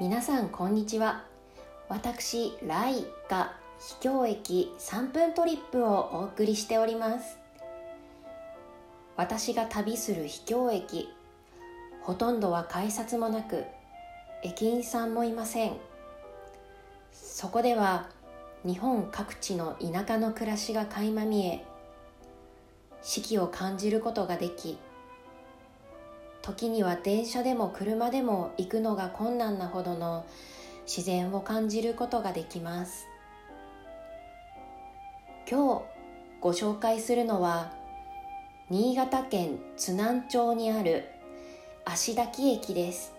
[0.00, 1.26] 皆さんこんにちは。
[1.90, 7.36] 私ライが秘境駅3分トリップをお送りしております。
[9.18, 11.10] 私が旅する秘境駅
[12.00, 13.64] ほとんどは改札もなく
[14.42, 15.74] 駅員さんもいません。
[17.12, 18.08] そこでは
[18.64, 21.62] 日本各地の田舎の暮らしが垣間見え
[23.02, 24.78] 四季を感じることができ
[26.42, 30.24] 時には電車でも車でも行くのが困難なほどの
[30.86, 33.06] 自然を感じることができます。
[35.48, 35.82] 今日
[36.40, 37.72] ご紹介するのは
[38.70, 41.04] 新潟県津南町にある
[41.84, 43.12] 芦滝駅です。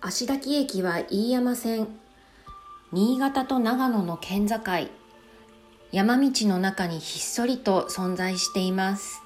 [0.00, 1.88] 芦滝駅は飯山線
[2.92, 4.56] 新潟と長野の県境。
[5.94, 9.22] 山道の中にひっそりと存在しています。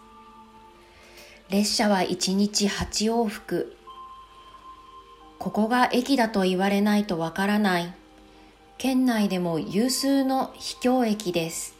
[1.49, 3.75] 列車は1日8往復。
[5.39, 7.95] ここが駅だと言われないとわからない。
[8.77, 11.75] 県内でも有数の秘境駅です。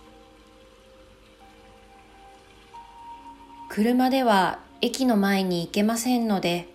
[3.69, 6.67] 車では駅の前に行けませんので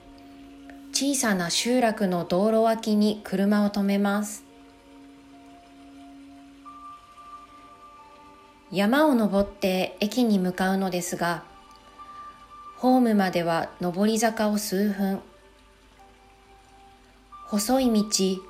[0.91, 4.52] 小さな集落の道路脇に車を止めます。
[8.73, 11.43] 山を登って駅に向かうのですが
[12.77, 15.21] ホームまでは上り坂を数分。
[17.45, 18.41] 細い道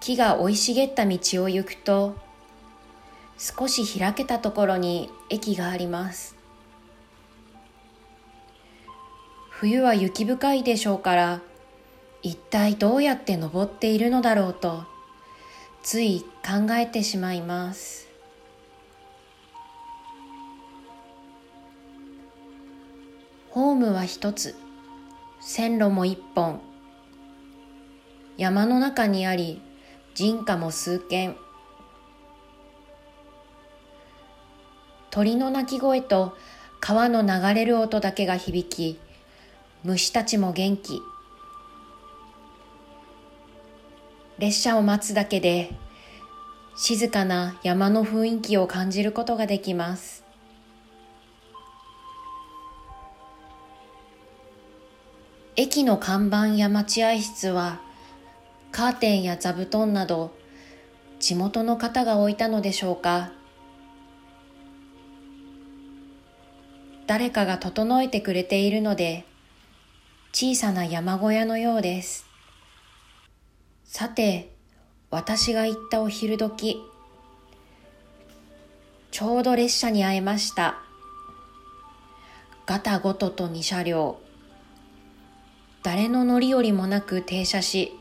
[0.00, 2.16] 木が生い茂った道を行くと
[3.38, 6.34] 少し開けたところに駅があります。
[9.48, 11.40] 冬は雪深いでしょうから
[12.20, 14.82] 一体どうやって登っているのだろうと
[15.84, 18.11] つい考えてしまいます。
[23.54, 24.54] ホームは一つ。
[25.38, 26.62] 線路も一本。
[28.38, 29.60] 山の中にあり
[30.14, 31.36] 人家も数軒。
[35.10, 36.34] 鳥の鳴き声と
[36.80, 38.98] 川の流れる音だけが響き
[39.84, 41.02] 虫たちも元気。
[44.38, 45.70] 列車を待つだけで
[46.74, 50.31] 静かな山の雰囲気を感じることができます。
[55.54, 57.80] 駅の看板や待合室は
[58.70, 60.34] カーテンや座布団など
[61.20, 63.32] 地元の方が置いたのでしょうか。
[67.06, 69.26] 誰かが整えてくれているので
[70.32, 72.24] 小さな山小屋のようです。
[73.84, 74.54] さて
[75.10, 76.80] 私が行ったお昼時
[79.10, 80.76] ちょうど列車に会えました。
[82.64, 84.31] ガタゴトと2車両。
[85.94, 87.92] 誰の乗り降りもなく停車し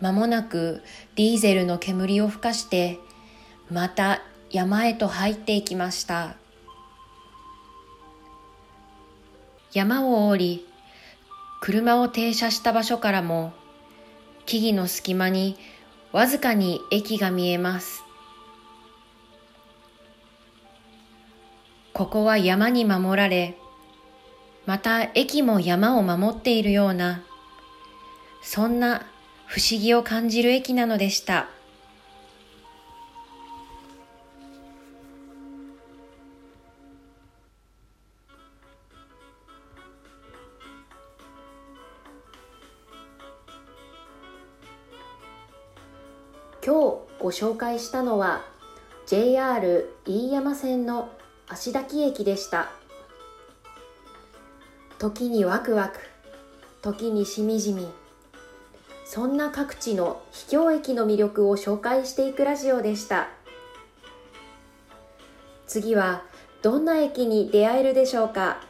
[0.00, 0.82] 間もなく
[1.14, 2.98] ディーゼルの煙をふかして
[3.70, 6.34] また山へと入っていきました。
[9.72, 10.66] 山を降り
[11.60, 13.52] 車を停車した場所からも
[14.46, 15.56] 木々の隙間に
[16.10, 18.02] わずかに駅が見えます。
[21.92, 23.56] ここは山に守られ
[24.66, 27.22] また駅も山を守っているような
[28.42, 29.06] そんな
[29.46, 31.48] 不思議を感じる駅なのでした。
[46.62, 46.78] 今日
[47.18, 48.44] ご紹介したのは
[49.06, 51.08] JR 飯山線の
[51.48, 52.70] 芦滝駅でした
[55.00, 55.98] 時にワクワク
[56.82, 57.88] 時にしみじみ。
[59.06, 63.30] そんな各地の秘境駅の魅力を紹介していくラジオでした。
[65.66, 66.22] 次は
[66.60, 68.62] どんな駅に出会えるでしょうか？